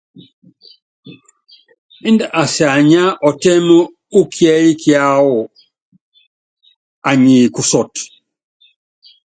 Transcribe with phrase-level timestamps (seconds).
[2.07, 3.67] Índɛ asianyíá ɔtɛ́m
[4.19, 5.37] ukiɛ́yi kiáwɔ,
[7.09, 7.93] anyi kusɔt.